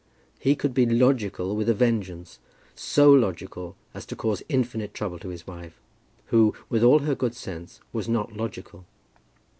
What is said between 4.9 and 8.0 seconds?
trouble to his wife, who, with all her good sense,